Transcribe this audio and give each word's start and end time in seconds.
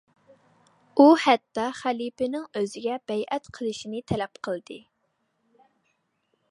ئۇ 1.01 1.05
ھەتتا 1.23 1.65
خەلىپىنىڭ 1.81 2.47
ئۆزىگە 2.61 2.97
بەيئەت 3.11 3.51
قىلىشنى 3.59 4.03
تەلەپ 4.13 4.41
قىلدى. 4.49 4.81